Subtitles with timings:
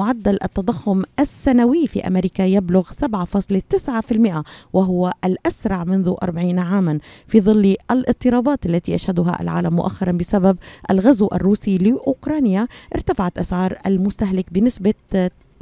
[0.00, 4.42] معدل التضخم السنوي في أمريكا يبلغ 7.9%
[4.72, 6.98] وهو الأسرع منذ 40 عاما.
[7.26, 10.56] في ظل الاضطرابات التي يشهدها العالم مؤخرا بسبب
[10.90, 14.94] الغزو الروسي لأوكرانيا ارتفعت أسعار المستهلك بنسبة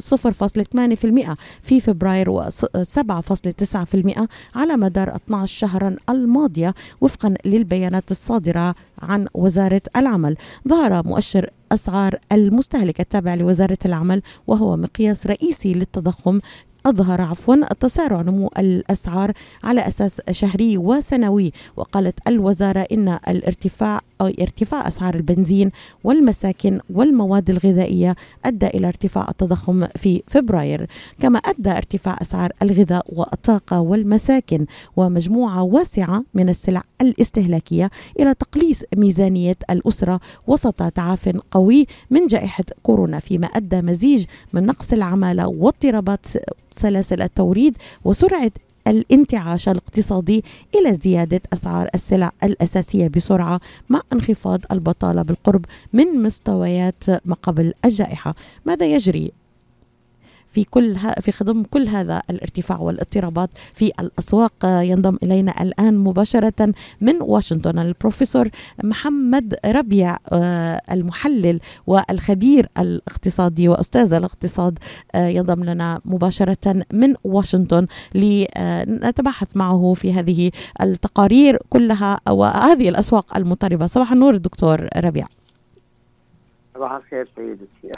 [0.03, 10.37] 0.8% في فبراير و7.9% على مدار 12 شهرا الماضية وفقا للبيانات الصادرة عن وزارة العمل.
[10.69, 16.41] ظهر مؤشر أسعار المستهلك التابع لوزارة العمل وهو مقياس رئيسي للتضخم.
[16.87, 19.33] أظهر عفوا تسارع نمو الأسعار
[19.65, 25.71] على أساس شهري وسنوي وقالت الوزارة إن الارتفاع ارتفاع أسعار البنزين
[26.05, 30.87] والمساكن والمواد الغذائية أدى إلى ارتفاع التضخم في فبراير
[31.21, 37.91] كما أدى ارتفاع أسعار الغذاء والطاقة والمساكن ومجموعة واسعة من السلع الاستهلاكية
[38.21, 44.93] إلى تقليص ميزانية الأسرة وسط تعاف قوي من جائحة كورونا فيما أدى مزيج من نقص
[44.93, 46.27] العمالة واضطرابات
[46.71, 48.51] سلاسل التوريد وسرعة
[48.89, 50.45] الانتعاش الاقتصادي
[50.75, 58.35] إلى زيادة أسعار السلع الأساسية بسرعة مع انخفاض البطالة بالقرب من مستويات ما قبل الجائحة.
[58.67, 59.33] ماذا يجري؟
[60.49, 64.53] في كل في خضم كل هذا الارتفاع والاضطرابات في الأسواق.
[64.65, 68.49] ينضم إلينا الآن مباشرة من واشنطن البروفيسور
[68.85, 74.79] محمد ربيع آه، المحلل والخبير الاقتصادي وأستاذ الاقتصاد.
[75.15, 83.87] آه، ينضم لنا مباشرة من واشنطن لنتباحث معه في هذه التقارير كلها وهذه الأسواق المضطربة.
[83.87, 85.27] صباح النور دكتور ربيع.
[86.79, 87.93] صباح الخير سيدتي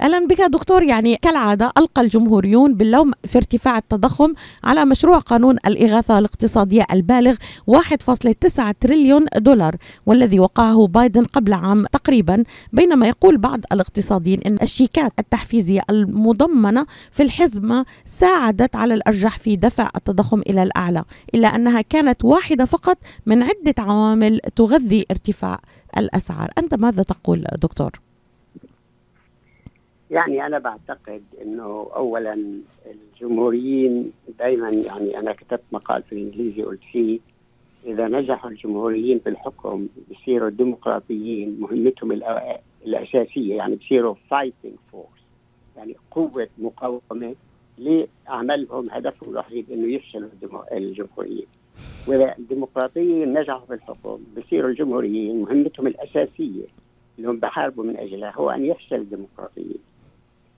[0.00, 6.18] أهلا بك دكتور يعني كالعادة ألقى الجمهوريون باللوم في ارتفاع التضخم على مشروع قانون الإغاثة
[6.18, 7.34] الاقتصادية البالغ
[7.70, 15.12] 1.9 تريليون دولار والذي وقعه بايدن قبل عام تقريبا بينما يقول بعض الاقتصاديين إن الشيكات
[15.18, 22.24] التحفيزية المضمنة في الحزمه ساعدت على الأرجح في دفع التضخم إلى الأعلى إلا أنها كانت
[22.24, 25.60] واحدة فقط من عدة عوامل تغذي ارتفاع
[25.98, 26.50] الأسعار.
[26.58, 27.90] أنت ماذا تقول دكتور؟
[30.10, 37.18] يعني أنا بعتقد إنه اولا الجمهوريين دائما يعني أنا كتبت مقال في الإنجليزي قلت فيه
[37.86, 42.12] إذا نجحوا الجمهوريين في الحكم بصيروا ديمقراطيين مهمتهم
[42.86, 45.06] الأساسية يعني بصيروا fighting force
[45.76, 47.34] يعني قوة مقاومة
[47.78, 50.28] لأعمالهم هدفهم الوحيد إنه يفشلوا
[50.72, 51.46] الجمهوريين.
[52.06, 56.64] واذا الديمقراطيين نجحوا في الحكم بصيروا الجمهوريين مهمتهم الأساسية
[57.18, 59.78] اللي هم بحاربوا من أجلها هو أن يفشل الديمقراطيين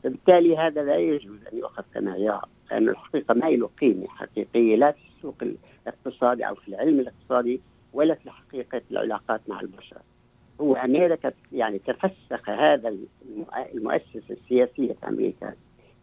[0.04, 5.00] فبالتالي هذا لا يجوز أن يؤخذ كمعيار لأن الحقيقة ما له قيمة حقيقية لا في
[5.16, 5.34] السوق
[5.86, 7.60] الاقتصادي أو في العلم الاقتصادي
[7.92, 9.98] ولا في حقيقة العلاقات مع البشر.
[10.60, 12.96] هو أمريكا يعني تفسخ هذا
[13.74, 15.54] المؤسسه السياسيه في أمريكا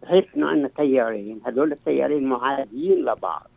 [0.04, 3.50] بحيث إنه عندنا تيارين هذول التيارين معاديين لبعض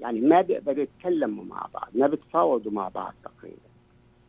[0.00, 3.56] يعني ما بيقدروا يتكلموا مع بعض ما بيتفاوضوا مع بعض تقريبا.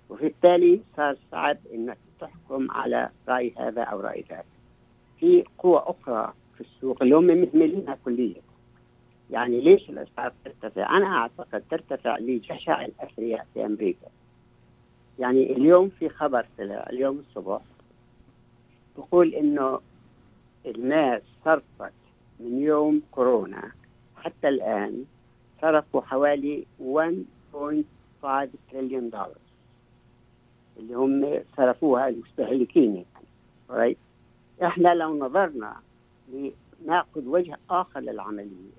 [0.10, 4.46] وبالتالي صار صعب إنك تحكم على رأي هذا أو رأي ذاك.
[5.20, 8.42] في قوى أخرى في السوق اللي هم مهملينها كليا.
[9.32, 14.08] يعني ليش الاسعار ترتفع؟ أنا أعتقد ترتفع لجشع الأثرياء في أمريكا.
[15.20, 17.62] يعني اليوم في خبر طلع اليوم الصبح
[18.98, 19.80] بقول إنه
[20.66, 21.94] الناس صرفت
[22.40, 23.72] من يوم كورونا
[24.16, 25.06] حتى الآن
[25.62, 29.32] صرفوا حوالي 1.5 تريليون دولار
[30.78, 33.98] اللي هم صرفوها المستهلكين يعني right.
[34.64, 35.76] إحنا لو نظرنا
[36.34, 38.78] لناخذ وجه آخر للعملية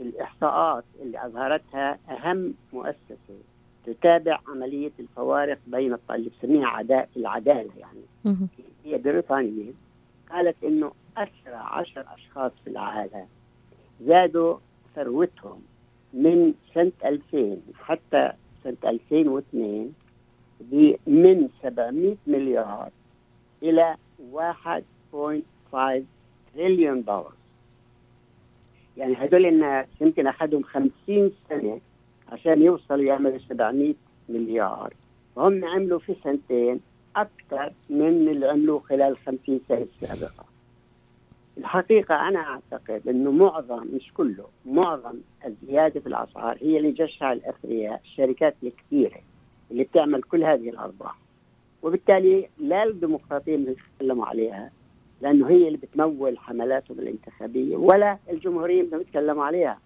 [0.00, 3.38] الإحصاءات اللي أظهرتها أهم مؤسسة
[3.86, 8.00] تتابع عملية الفوارق بين اللي بسميها عداء العدالة يعني.
[8.84, 9.72] هي بريطانية
[10.30, 13.26] قالت إنه أسرع عشر أشخاص في العالم
[14.00, 14.58] زادوا
[14.94, 15.62] ثروتهم
[16.14, 18.32] من سنة 2000 حتى
[18.64, 19.92] سنة 2002
[21.06, 22.90] من 700 مليار
[23.62, 23.96] إلى
[24.32, 26.02] 1.5
[26.54, 27.32] تريليون دولار
[28.96, 30.92] يعني هدول الناس يمكن أخذهم 50
[31.48, 31.80] سنة
[32.32, 33.94] عشان يوصلوا يعملوا 700
[34.28, 34.94] مليار.
[35.36, 36.80] وهم عملوا في سنتين
[37.16, 40.44] أكثر من اللي عملوه خلال 50 سنة السابقة.
[41.58, 45.14] الحقيقة أنا أعتقد أنه معظم مش كله معظم
[45.46, 49.20] الزيادة في الأسعار هي اللي جشع الأثرياء الشركات الكبيرة
[49.70, 51.18] اللي بتعمل كل هذه الأرباح.
[51.82, 54.70] وبالتالي لا الديمقراطيين بيتكلموا عليها
[55.20, 59.78] لأنه هي اللي بتمول حملاتهم الانتخابية ولا الجمهوريين بيتكلموا عليها.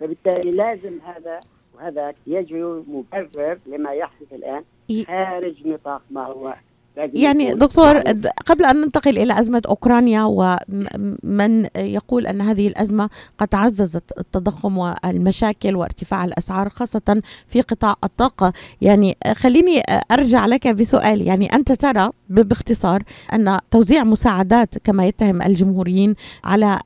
[0.00, 1.40] فبالتالي لازم هذا
[1.74, 4.64] وهذا يجري مبرر لما يحدث الآن
[5.06, 6.54] خارج نطاق ما هو
[6.96, 7.98] يعني دكتور
[8.46, 15.76] قبل أن ننتقل إلى أزمة أوكرانيا ومن يقول أن هذه الأزمة قد عززت التضخم والمشاكل
[15.76, 18.52] وارتفاع الأسعار خاصة في قطاع الطاقة.
[18.80, 21.22] يعني خليني أرجع لك بسؤال.
[21.22, 26.78] يعني أنت ترى باختصار أن توزيع مساعدات كما يتهم الجمهوريين على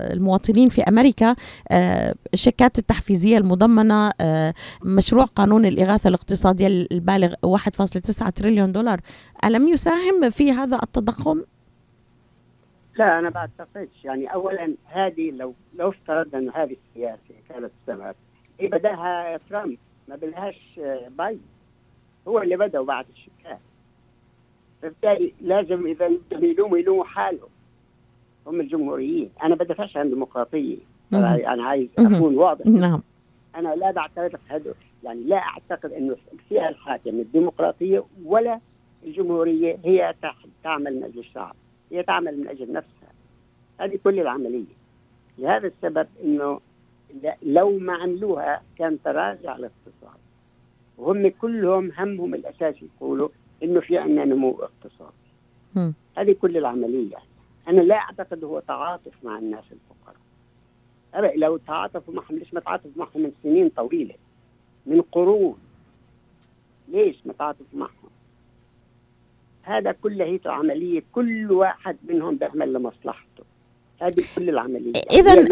[0.00, 1.36] المواطنين في أمريكا
[2.34, 4.10] الشيكات التحفيزية المضمنة
[4.82, 9.00] مشروع قانون الإغاثة الاقتصادية البالغ 1.9 تريليون دولار.
[9.44, 11.42] ألم يساهم في هذا التضخم؟
[12.98, 14.04] لا أنا ما أعتقدش.
[14.04, 18.14] يعني أولا هذه لو لو افترضنا أن هذه السياسة كانت السبب
[18.60, 19.78] هي بدأها ترامب؟
[20.08, 20.80] ما بدهاش
[21.18, 21.40] بايدن.
[22.28, 23.58] هو اللي بدأ بعد الشكاية
[24.86, 27.48] فبالتالي لازم إذا يلوموا يلوموا حالهم.
[28.46, 29.30] هم الجمهوريين.
[29.42, 30.76] أنا بدافعش عن الديمقراطية.
[31.12, 32.66] أنا عايز أكون واضح.
[32.66, 33.02] نعم.
[33.56, 34.74] أنا لا بعترف هذا
[35.04, 38.60] يعني لا أعتقد أنه الفئة الحاكمة الديمقراطية ولا
[39.04, 40.14] الجمهورية هي
[40.64, 41.54] تعمل من أجل الشعب.
[41.92, 43.12] هي تعمل من أجل نفسها.
[43.80, 44.76] هذه كل العملية.
[45.38, 46.60] لهذا السبب أنه
[47.42, 50.20] لو ما عملوها كان تراجع الاقتصاد.
[50.98, 53.28] وهم كلهم همهم الأساسي يقولوا
[53.62, 55.12] أنه في عندنا نمو اقتصادي.
[56.18, 57.16] هذه كل العملية.
[57.68, 61.36] أنا لا أعتقد هو تعاطف مع الناس الفقراء.
[61.38, 64.14] لو تعاطفوا معهم ليش ما تعاطفوا معهم من سنين طويلة؟
[64.86, 65.58] من قرون.
[66.88, 68.10] ليش ما تعاطفوا معهم؟
[69.62, 71.02] هذا كله هي عملية.
[71.12, 73.44] كل واحد منهم بيعمل لمصلحته.
[74.02, 74.92] هذه كل العملية.
[75.12, 75.46] إذا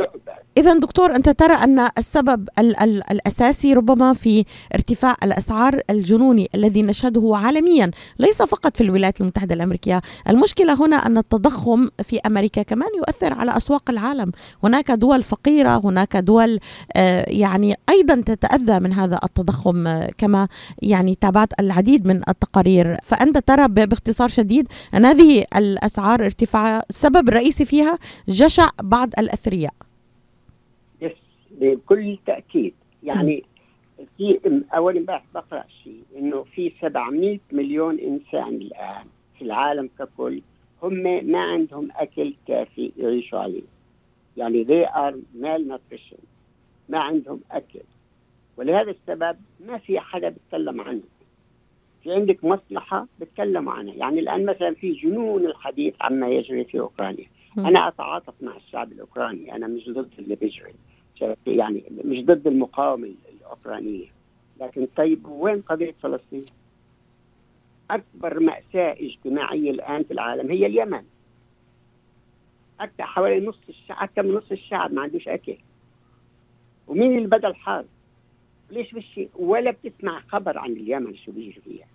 [0.58, 4.44] إذا دكتور أنت ترى أن السبب ال ال الأساسي ربما في
[4.74, 10.02] ارتفاع الأسعار الجنوني الذي نشهده عالميا ليس فقط في الولايات المتحدة الأمريكية.
[10.28, 14.32] المشكلة هنا أن التضخم في أمريكا كمان يؤثر على أسواق العالم.
[14.62, 16.60] هناك دول فقيرة هناك دول
[16.96, 20.48] آه يعني أيضا تتأذى من هذا التضخم آه كما
[20.82, 22.96] يعني تابعت العديد من التقارير.
[23.02, 27.98] فأنت ترى باختصار شديد أن هذه الأسعار ارتفاع السبب الرئيسي فيها
[28.34, 29.74] جشع بعض الأثرياء.
[31.00, 31.12] يس
[31.50, 32.74] بكل تأكيد.
[33.02, 33.44] يعني
[34.18, 34.40] في
[34.74, 39.04] أول امبارح بقرأ شيء إنه في 700 مليون إنسان الآن
[39.38, 40.42] في العالم ككل
[40.82, 40.92] هم
[41.30, 43.62] ما عندهم أكل كافي يعيشوا عليه.
[44.36, 46.20] يعني they are malnutrition.
[46.88, 47.80] ما عندهم أكل.
[48.56, 51.02] ولهذا السبب ما في حدا بيتكلم عنه.
[52.02, 53.94] في عندك مصلحة بتكلموا عنها.
[53.94, 57.26] يعني الآن مثلا في جنون الحديث عما يجري في أوكرانيا.
[57.58, 60.74] أنا أتعاطف مع الشعب الأوكراني أنا مش ضد اللي بيجري
[61.46, 64.06] يعني مش ضد المقاومة الأوكرانية.
[64.60, 66.44] لكن طيب وين قضية فلسطين؟
[67.90, 71.02] أكبر مأساة اجتماعية الآن في العالم هي اليمن.
[72.80, 75.56] أكثر حوالي نص الشعب أكثر من نص الشعب ما عندوش أكل.
[76.88, 77.86] ومين اللي بدأ الحرب؟
[78.70, 81.86] ليش مش ولا بتسمع خبر عن اليمن شو بيجي فيها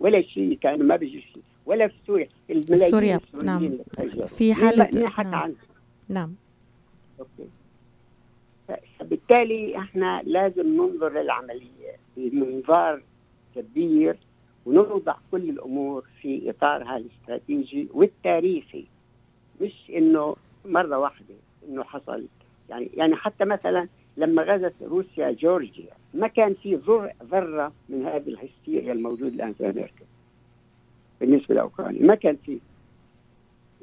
[0.00, 2.28] ولا شيء كانوا ما بيجي شيء ولا في سوريا.
[2.50, 3.20] الملايين سوريا.
[3.42, 3.78] نعم.
[4.26, 5.34] في حالة نعم.
[5.34, 5.54] عنه.
[6.08, 6.34] نعم.
[7.20, 7.48] أوكي.
[8.98, 13.02] فبالتالي إحنا لازم ننظر للعملية بمنظار
[13.56, 14.16] كبير
[14.66, 18.84] ونوضع كل الأمور في إطارها الاستراتيجي والتاريخي.
[19.60, 21.34] مش إنه مرة واحدة
[21.68, 22.26] إنه حصل.
[22.70, 26.74] يعني يعني حتى مثلا لما غزت روسيا جورجيا ما كان في
[27.30, 30.04] ذرة من هذه الهستيريا الموجودة الآن في أمريكا.
[31.24, 32.02] بالنسبة لأوكرانيا.
[32.02, 32.58] ما كان فيه.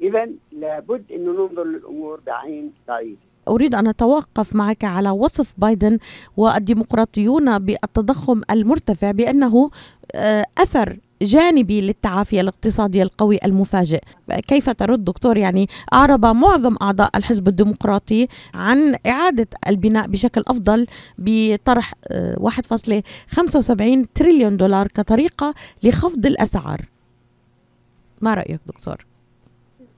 [0.02, 3.16] اذا لابد إنه ننظر للأمور بعين بعيدة.
[3.48, 5.98] أريد أن أتوقف معك على وصف بايدن
[6.36, 9.70] والديمقراطيون بالتضخم المرتفع بأنه
[10.14, 14.00] آه، أثر جانبي للتعافي الاقتصادي القوي المفاجئ.
[14.48, 20.86] كيف ترد دكتور؟ يعني أعرب معظم أعضاء الحزب الديمقراطي عن إعادة البناء بشكل أفضل
[21.18, 21.92] بطرح
[22.36, 26.91] 1.75 آه، تريليون دولار كطريقة لخفض الأسعار.
[28.22, 29.06] ما رأيك دكتور؟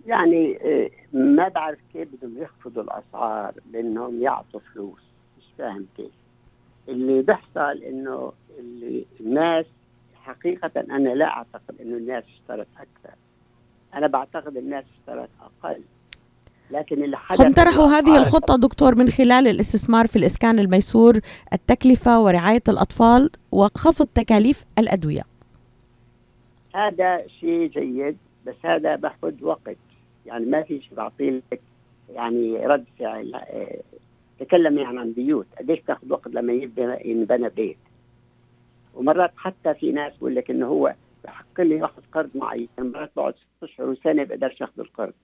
[0.07, 5.01] يعني آه، ما بعرف كيف بدهم يخفضوا الأسعار بانهم يعطوا فلوس.
[5.39, 6.11] مش فاهم كيف.
[6.89, 9.67] اللي بيحصل إنه اللي الناس
[10.15, 13.17] حقيقة أنا لا أعتقد أنه الناس اشترت أكثر.
[13.95, 15.81] أنا بعتقد الناس اشترت أقل.
[16.71, 21.21] لكن اللي حدث هم طرحوا هذه الخطة دكتور من خلال الاستثمار في الإسكان الميسور
[21.53, 25.34] التكلفة ورعاية الأطفال وخفض تكاليف الأدوية.
[26.75, 28.17] هذا شيء جيد
[28.47, 29.77] بس هذا باخذ وقت.
[30.27, 31.61] يعني ما في شيء بعطي لك
[32.13, 33.81] يعني رد فعل آه،
[34.41, 35.47] تكلم يعني عن بيوت.
[35.59, 36.53] قديش تاخذ وقت لما
[37.05, 37.77] ينبنى بيت؟
[38.95, 42.69] ومرات حتى في ناس بقول لك إنه هو بحق لي ياخذ قرض معين.
[42.79, 45.15] مرات بقعد ست أشهر وسنة بقدرش أخذ القرض.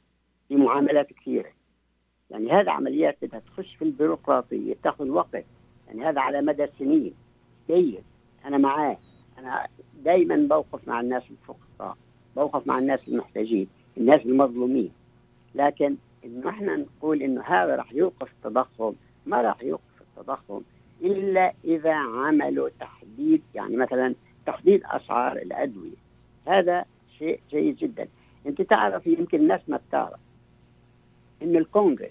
[0.48, 1.50] في معاملات كثيرة.
[2.30, 5.44] يعني هذا عمليات بدها تخش في البيروقراطية بتاخذ وقت.
[5.88, 7.14] يعني هذا على مدى سنين.
[7.68, 8.02] جيد.
[8.44, 8.96] أنا معاه.
[9.38, 9.66] أنا
[10.10, 11.96] دائما بوقف مع الناس الفقراء
[12.36, 14.90] بوقف مع الناس المحتاجين الناس المظلومين.
[15.54, 18.92] لكن إنه إحنا نقول إنه هذا راح يوقف التضخم
[19.26, 20.60] ما راح يوقف التضخم
[21.02, 24.14] إلا إذا عملوا تحديد يعني مثلا
[24.46, 25.96] تحديد أسعار الأدوية.
[26.46, 26.84] هذا
[27.18, 28.08] شيء جيد جدا.
[28.46, 30.20] أنت تعرف يمكن الناس ما بتعرف
[31.42, 32.10] ان الكونغرس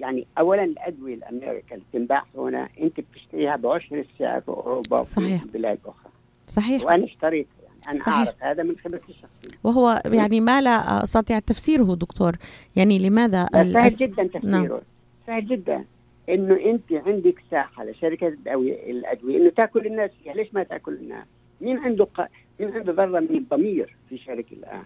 [0.00, 5.42] يعني اولا الأدوية الامريكا اللي تنباع هنا أنت بتشتريها بعشر السعر في أوروبا صحيح.
[5.42, 6.15] وفي بلاد أخرى
[6.48, 6.84] صحيح.
[6.84, 7.80] وأنا اشتريتها يعني.
[7.88, 8.14] أنا صحيح.
[8.14, 9.58] أعرف هذا من خبرتي الشخصية.
[9.64, 12.32] وهو يعني ما لا أستطيع تفسيره دكتور.
[12.76, 13.96] يعني لماذا سهل الأس...
[13.96, 14.82] جدا تفسيره.
[15.26, 15.84] سهل جدا.
[16.28, 19.36] إنه أنت عندك ساحة لشركة الأدوية.
[19.36, 20.34] إنه تأكل الناس فيها.
[20.34, 21.26] ليش ما تأكل الناس؟
[21.60, 22.28] مين عنده ق...
[22.60, 24.82] مين عنده ذرة من الضمير في شركة الآن؟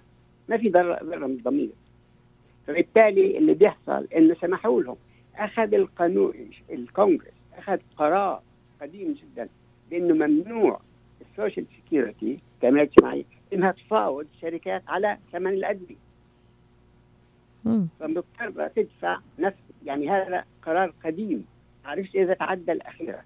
[0.49, 1.71] ما في ذره ذرة من الضمير.
[2.67, 4.97] فبالتالي اللي بيحصل إنه سمحوا لهم.
[5.37, 6.33] أخذ القانون
[6.71, 8.43] الكونغرس أخذ قرار
[8.83, 9.49] قديم جدا
[9.91, 10.81] بإنه ممنوع
[11.47, 15.97] ال social security التامينات الاجتماعيه إنها تفاوض الشركات على ثمن الأدوية.
[18.01, 21.45] فمضطرة تدفع نفس يعني هذا قرار قديم
[21.85, 23.23] عرفت إذا تعدى الأخيرة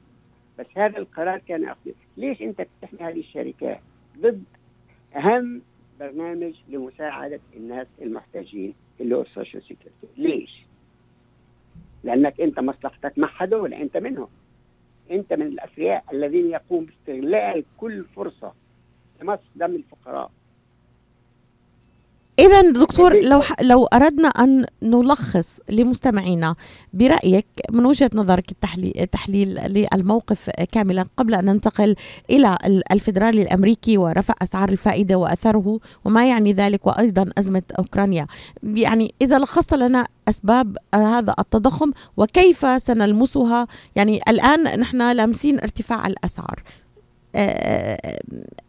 [0.59, 1.95] بس هذا القرار كان أخير.
[2.17, 3.81] ليش أنت بتحمي هذه الشركات
[4.21, 4.45] ضد
[5.17, 5.63] أهم
[6.01, 10.65] برنامج لمساعدة الناس المحتاجين اللي هو ال social security ليش؟
[12.05, 14.29] لأنك أنت مصلحتك مع هذول أنت منهم.
[15.11, 18.53] أنت من الأثرياء الذين يقوم باستغلال كل فرصة
[19.23, 20.31] لمص دم الفقراء.
[22.39, 23.53] إذا دكتور لو ح...
[23.63, 26.55] لو أردنا أن نلخص لمستمعينا
[26.93, 29.49] برأيك من وجهة نظرك التحليل, التحليل
[29.95, 31.97] للموقف كاملا قبل أن ننتقل
[32.31, 38.27] إلى ال- الفيدرالي الأمريكي ورفع أسعار الفائدة وأثره وما يعني ذلك وأيضا أزمة أوكرانيا.
[38.63, 46.07] يعني إذا لخصت لنا أسباب آه، هذا التضخم وكيف سنلمسها يعني الآن نحن لامسين ارتفاع
[46.07, 46.63] الأسعار.
[47.35, 48.21] آه،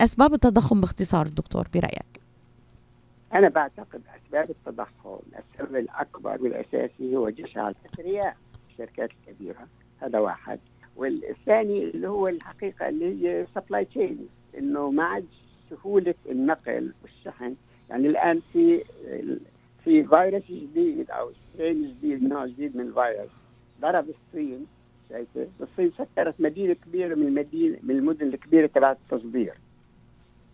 [0.01, 2.24] أسباب التضخم باختصار دكتور برأيك.
[3.35, 8.37] أنا بعتقد أسباب التضخم السبب الأكبر والأساسي هو جشع الأثرياء
[8.69, 9.67] الشركات الكبيرة
[10.01, 10.59] هذا واحد.
[10.95, 15.25] والثاني اللي هو الحقيقة اللي هي supply chain إنه ما عاد
[15.69, 17.55] سهولة النقل والشحن.
[17.89, 18.83] يعني الآن في
[19.83, 23.31] في فيروس جديد أو strain جديد نوع جديد من الفيروس
[23.81, 24.67] ضرب الصين
[25.09, 29.53] شايفة؟ الصين سكرت مدينة كبيرة من المدينة من المدن الكبيرة تبعت التصدير.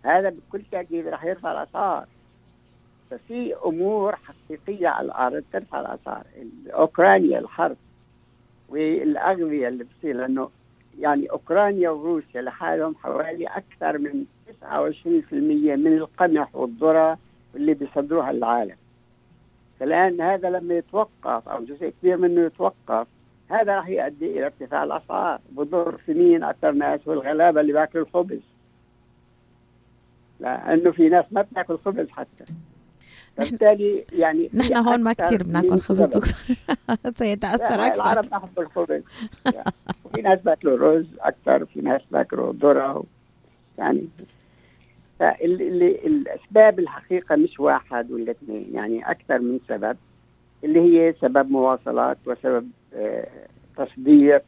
[0.04, 2.08] هذا بكل تأكيد راح يرفع الأسعار
[3.12, 6.24] ففي أمور حقيقية على الأرض ترفع الاسعار
[6.68, 7.78] أوكرانيا الحرب
[8.70, 10.50] والأغذية اللي بتصير لأنه
[11.00, 14.26] يعني أوكرانيا وروسيا لحالهم حوالي أكثر من
[14.62, 17.18] 29% من القمح والذرة
[17.56, 18.76] اللي بيصدروها للعالم
[19.80, 23.08] فالان هذا لما يتوقف أو جزء كبير منه يتوقف
[23.52, 25.40] هذا راح يؤدي إلى ارتفاع الأسعار.
[25.52, 28.40] بضر في مين؟ أكثر ناس والغلابة اللي باكلوا الخبز.
[30.40, 32.46] لأنه في ناس ما بتاكل خبز حتى.
[33.38, 36.00] فبالتالي يعني نحن هون ما كثير بناكل خبز.
[36.02, 36.24] دكتور
[37.18, 37.96] سيتأثر لا، أكثر.
[37.96, 39.02] العرب بيحبوا الخبز.
[39.54, 39.72] يعني
[40.16, 43.04] في ناس باكلوا رز أكثر في ناس باكلوا ذرة
[43.78, 44.08] يعني
[45.20, 49.98] فال- اللي الأسباب الحقيقة مش واحد ولا اثنين يعني أكثر من سبب
[50.64, 53.28] اللي هي سبب مواصلات وسبب آه،
[53.78, 54.42] تصدير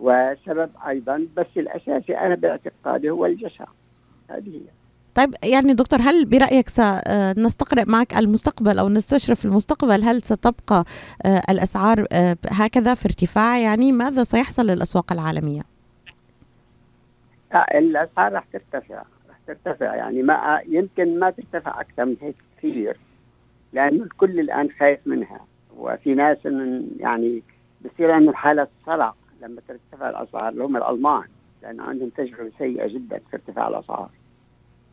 [0.00, 3.64] وسبب أيضا بس الأساسي أنا باعتقادي هو الجشع.
[4.30, 4.60] هذه هي.
[5.18, 10.84] طيب يعني دكتور هل برأيك سنستقرأ معك المستقبل أو نستشرف المستقبل؟ هل ستبقى
[11.26, 15.62] آه، الأسعار آه، هكذا في ارتفاع؟ يعني ماذا سيحصل للأسواق العالمية؟
[17.52, 19.94] لا، الأسعار راح ترتفع راح ترتفع.
[19.94, 22.96] يعني ما يمكن ما ترتفع أكثر من هيك كثير
[23.72, 25.40] لأنه الكل الآن خايف منها.
[25.76, 27.42] وفي ناس من يعني
[27.84, 31.24] بصير عندهم حالة صرع لما ترتفع الأسعار اللي هم الألمان
[31.62, 34.10] لأنه عندهم تجربة سيئة جدا في ارتفاع الأسعار.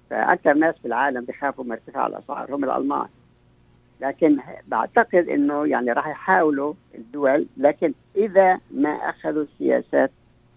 [0.09, 3.07] فاكثر ناس في العالم بيخافوا من ارتفاع الأسعار هم الألمان.
[4.01, 10.11] لكن بعتقد إنه يعني راح يحاولوا الدول لكن إذا ما أخذوا سياسات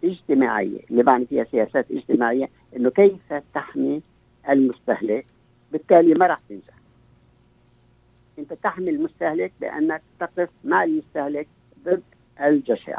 [0.04, 4.02] اجتماعية اللي بعني فيها سياسات اجتماعية إنه كيف تحمي
[4.48, 5.26] المستهلك؟
[5.72, 6.74] بالتالي ما راح تنجح.
[8.38, 11.48] أنت تحمي المستهلك بأنك تقف مع المستهلك
[11.84, 12.02] ضد
[12.40, 12.98] الجشع.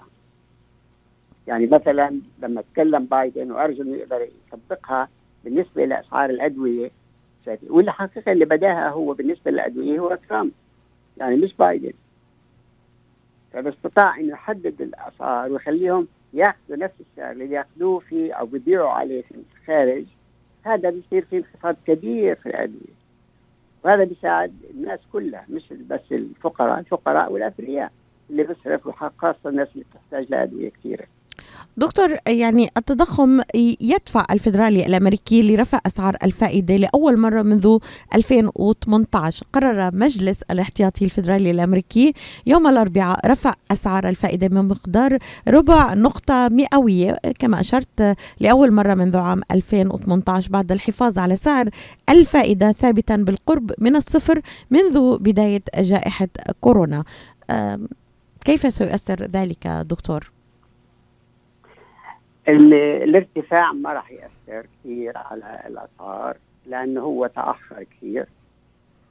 [1.47, 5.09] يعني مثلا لما تكلم بايدن وأرجو إنه يقدر يطبقها
[5.43, 6.91] بالنسبة لأسعار الأدوية
[7.45, 10.51] شايف؟ واللي حقيقة اللي بداها هو بالنسبة للأدوية هو ترامب
[11.17, 11.93] يعني مش بايدن.
[13.53, 19.35] فباستطاع إنه يحدد الأسعار ويخليهم يأخذوا نفس السعر اللي ياخذوه في أو بيبيعوا عليه في
[19.57, 20.05] الخارج.
[20.63, 22.99] هذا بيصير في انخفاض كبير في الأدوية.
[23.83, 27.91] وهذا بيساعد الناس كلها مش بس الفقراء الفقراء والأثرياء
[28.29, 31.05] اللي بيصرفوا خاصة الناس اللي بتحتاج لأدوية كثيرة.
[31.77, 33.41] دكتور يعني التضخم
[33.81, 37.77] يدفع الفدرالي الامريكي لرفع أسعار الفائدة لأول مرة منذ
[38.15, 42.13] 2018 قرر مجلس الاحتياطي الفدرالي الأمريكي
[42.45, 49.41] يوم الأربعاء رفع أسعار الفائدة بمقدار ربع نقطة مئوية كما أشرت لأول مرة منذ عام
[49.51, 51.69] 2018 بعد الحفاظ على سعر
[52.09, 56.27] الفائدة ثابتا بالقرب من الصفر منذ بداية جائحة
[56.61, 57.03] كورونا
[58.45, 60.38] كيف سيؤثر ذلك دكتور؟
[62.49, 68.25] الارتفاع ما راح يأثر كثير على الأسعار لأنه هو تأخر كثير.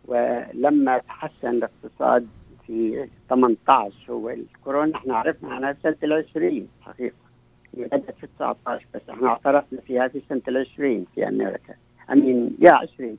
[0.09, 2.27] ولما تحسن الاقتصاد
[2.67, 7.15] في 18 هو الكورونا إحنا عرفنا عنها سنة ال 20 حقيقة.
[7.75, 11.75] بدات في 19 بس إحنا اعترفنا فيها في سنة ال 20 في أمريكا.
[12.13, 13.19] امين يا 20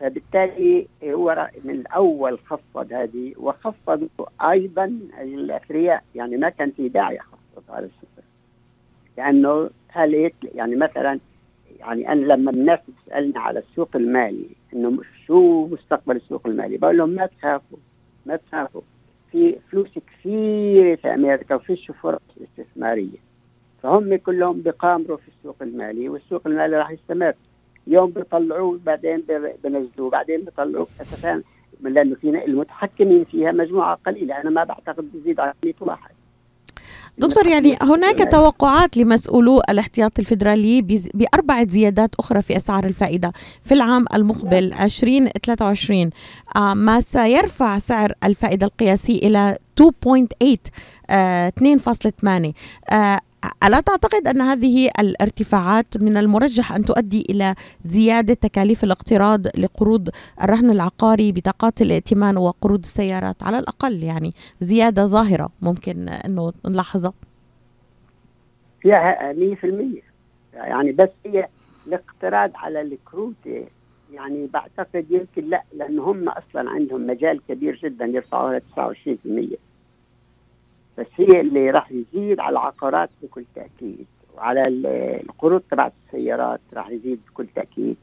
[0.00, 4.08] فبالتالي هو من الأول خفض هذه وخفض
[4.42, 4.84] أيضا
[5.20, 6.04] الأثرياء.
[6.14, 8.07] يعني ما كان في داعي يخفض على السفر
[9.18, 11.18] لأنه هل يعني مثلا
[11.78, 17.10] يعني أنا لما الناس تسالني على السوق المالي إنه شو مستقبل السوق المالي؟ بقول لهم
[17.10, 17.78] ما تخافوا
[18.26, 18.80] ما تخافوا.
[19.32, 23.18] في فلوس كثيرة في أمريكا وفيش فرص استثمارية.
[23.82, 27.34] فهم كلهم بقامروا في السوق المالي والسوق المالي راح يستمر.
[27.86, 29.24] يوم بيطلعوه بعدين
[29.64, 31.42] بنزلوه بعدين بيطلعوه أساسا
[31.80, 34.40] لأنه في المتحكمين فيها مجموعة قليلة.
[34.40, 36.10] أنا ما بعتقد بزيد عن 100 واحد.
[37.18, 40.82] دكتور يعني هناك توقعات لمسؤولو الاحتياط الفيدرالي
[41.14, 43.32] بأربعة زيادات أخرى في أسعار الفائدة
[43.62, 46.10] في العام المقبل 2023
[46.56, 50.56] آه، ما سيرفع سعر الفائدة القياسي إلى 2.8
[51.10, 52.52] 2.8
[53.64, 60.08] ألا تعتقد أن هذه الارتفاعات من المرجح أن تؤدي إلى زيادة تكاليف الاقتراض لقروض
[60.42, 67.12] الرهن العقاري بطاقات الائتمان وقروض السيارات؟ على الأقل يعني زيادة ظاهرة ممكن أنه نلاحظها.
[68.80, 69.36] فيها 100%
[70.54, 71.48] يعني بس هي
[71.86, 73.66] الاقتراض على الكروتة
[74.12, 78.62] يعني بعتقد يمكن لا لأن هم أصلا عندهم مجال كبير جدا يرفعوها ل
[79.56, 79.67] 29%
[80.98, 84.06] بس هي اللي راح يزيد على العقارات بكل تأكيد
[84.36, 84.68] وعلى
[85.22, 87.96] القروض تبعت السيارات راح يزيد بكل تأكيد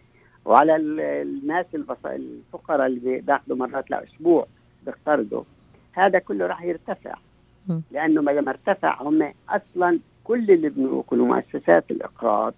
[0.45, 4.47] وعلى الناس الفقراء اللي بياخذوا مرات لاسبوع
[4.85, 5.43] بيقترضوا.
[5.93, 7.15] هذا كله راح يرتفع.
[7.91, 12.53] لأنه ما لما ارتفع هم أصلا كل البنوك والمؤسسات الإقراض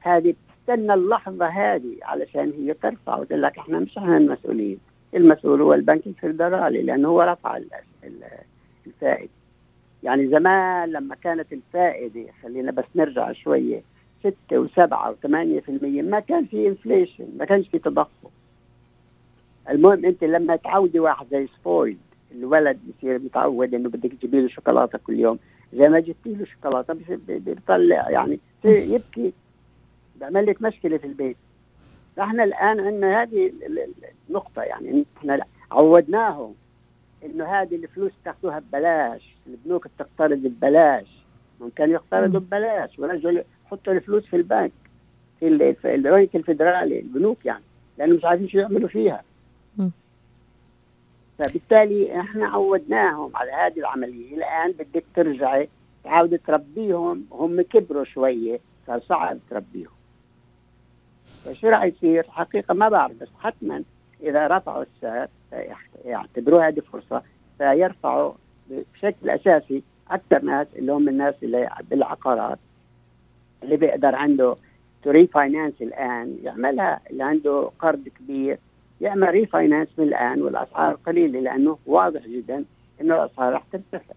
[0.00, 3.18] هذه بتستنى اللحظة هذه علشان هي ترفع.
[3.18, 4.78] وتقول لك إحنا مش إحنا المسؤولين.
[5.14, 7.60] المسؤول هو البنك الفدرالي لأنه هو رفع
[8.86, 9.30] الفائدة.
[10.02, 13.82] يعني زمان لما كانت الفائدة خلينا بس نرجع شوية
[14.20, 18.28] ستة وسبعة وثمانية في المية ما كان في inflation ما كانش في تضخم.
[19.70, 21.98] المهم أنت لما تعودي واحد زي spoiled
[22.32, 25.38] الولد بصير متعود إنه بدك تجيبي له شوكولاتة كل يوم.
[25.72, 28.40] زي ما جبتي له شوكولاتة بيطلع يعني
[28.94, 29.32] يبكي.
[30.16, 31.36] بيعمل لك مشكلة في البيت.
[32.16, 33.52] فاحنا الآن عندنا هذه
[34.28, 36.54] النقطه يعني إحنا عودناهم
[37.24, 39.36] إنه هذه الفلوس تاخذوها ببلاش.
[39.50, 41.06] البنوك بتقترض ببلاش.
[41.60, 44.72] ممكن يقترضوا ببلاش ورجل يحطوا الفلوس في البنك
[45.40, 45.48] في
[45.84, 47.64] البنك الفدرالي البنوك يعني
[47.98, 49.22] لأنه مش عارفين شو يعملوا فيها.
[51.38, 54.36] فبالتالي إحنا عودناهم على هذه العملية.
[54.36, 55.68] الآن بدك ترجعي
[56.04, 57.26] تعاودي تربيهم.
[57.32, 59.92] هم كبروا شوية صار صعب تربيهم.
[61.24, 63.82] فشو راح يصير؟ حقيقة ما بعرف بس حتما
[64.22, 65.28] إذا رفعوا السعر
[66.04, 67.22] يعتبروها هذه فرصة
[67.58, 68.32] فيرفعوا
[68.94, 72.58] بشكل أساسي أكثر ناس اللي هم الناس اللي بالعقارات
[73.62, 74.56] اللي بيقدر عنده
[75.02, 78.58] to refinance الآن يعملها اللي عنده قرض كبير
[79.00, 82.64] يعمل refinance من الآن والأسعار قليلة لأنه واضح جدا
[83.00, 84.14] إنه الأسعار رح ترتفع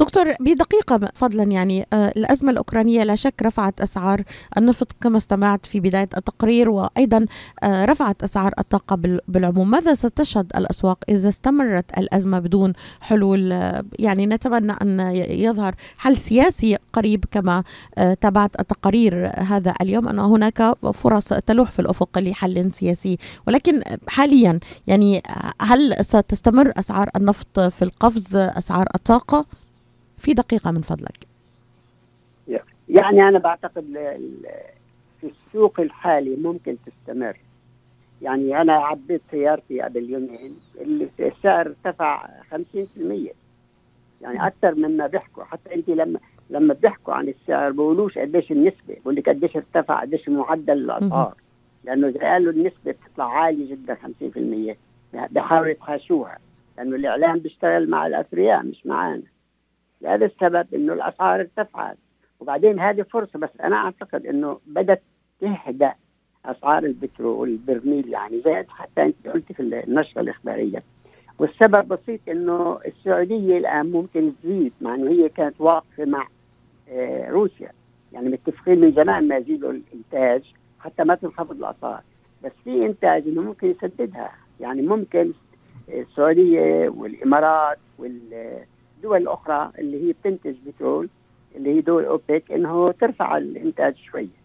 [0.00, 4.22] دكتور بدقيقة فضلا يعني آه، الأزمة الأوكرانية لا شك رفعت أسعار
[4.58, 7.26] النفط كما استمعت في بداية التقرير وأيضا
[7.62, 8.96] آه، رفعت أسعار الطاقة
[9.28, 9.70] بالعموم.
[9.70, 16.76] ماذا ستشهد الأسواق إذا استمرت الأزمة بدون حلول؟ آه، يعني نتمنى أن يظهر حل سياسي
[16.92, 17.64] قريب كما
[18.20, 23.18] تابعت التقارير هذا اليوم أن هناك فرص تلوح في الأفق لحل سياسي.
[23.46, 25.22] ولكن حاليا يعني
[25.60, 29.46] هل ستستمر أسعار النفط في القفز أسعار الطاقة؟
[30.24, 31.26] في دقيقة من فضلك.
[32.88, 33.84] يعني أنا بعتقد
[35.20, 37.36] في السوق الحالي ممكن تستمر.
[38.22, 40.56] يعني أنا عبيت سيارتي قبل يومين
[41.20, 43.34] السعر ارتفع 50%
[44.22, 45.44] يعني أكثر مما بيحكوا.
[45.44, 46.18] حتى أنت لما
[46.50, 51.34] لما بيحكوا عن السعر بقولوش قديش النسبة بقول لك قديش ارتفع قديش معدل الأسعار.
[51.84, 54.76] لأنه إذا قالوا النسبة بتطلع عالية جدا 50%
[55.30, 56.38] بيحاولوا يتحاشوها
[56.76, 59.22] لأنه الإعلام بيشتغل مع الأثرياء مش معانا.
[60.00, 61.96] لهذا السبب إنه الأسعار ارتفعت.
[62.40, 65.02] وبعدين هذه فرصة بس أنا أعتقد إنه بدأت
[65.40, 65.94] تهدأ
[66.44, 70.82] أسعار البترول البرميل يعني زاد حتى أنت قلت في النشرة الإخبارية.
[71.38, 76.28] والسبب بسيط إنه السعودية الآن ممكن تزيد مع إنه هي كانت واقفة مع
[76.90, 77.70] آه، روسيا.
[78.12, 82.02] يعني متفقين من زمان ما يزيدوا الإنتاج حتى ما تنخفض الأسعار.
[82.44, 84.30] بس في إنتاج إنه ممكن يسددها.
[84.60, 85.32] يعني ممكن
[85.88, 87.78] السعودية والإمارات
[89.04, 91.08] والدول الأخرى اللي هي بتنتج بترول
[91.56, 94.43] اللي هي دول أوبك إنه ترفع الإنتاج شوية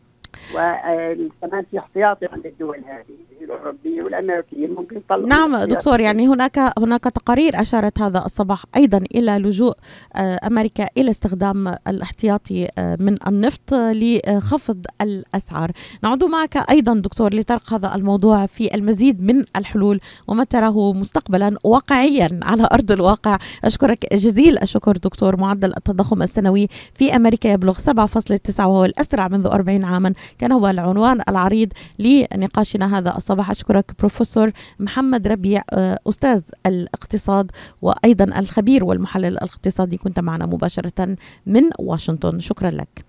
[0.53, 7.03] وكمان في احتياطي عند الدول هذه الأوروبية والأمريكية ممكن تطلع نعم دكتور يعني هناك هناك
[7.03, 9.75] تقارير أشارت هذا الصباح أيضا إلى لجوء
[10.15, 15.71] آه، أمريكا إلى استخدام الاحتياطي آه، من النفط لخفض الأسعار.
[16.03, 22.39] نعود معك أيضا دكتور لطرق هذا الموضوع في المزيد من الحلول وما تراه مستقبلا واقعيا
[22.43, 23.37] على أرض الواقع.
[23.63, 29.83] أشكرك جزيل الشكر دكتور معدل التضخم السنوي في أمريكا يبلغ 7.9 وهو الاسرع منذ 40
[29.83, 30.13] عاما.
[30.38, 33.51] كان هو العنوان العريض لنقاشنا هذا الصباح.
[33.51, 37.51] أشكرك بروفيسور محمد ربيع آه، أستاذ الاقتصاد
[37.82, 39.97] وأيضا الخبير والمحلل الاقتصادي.
[39.97, 42.39] كنت معنا مباشرة من واشنطن.
[42.39, 43.05] شكرا لك.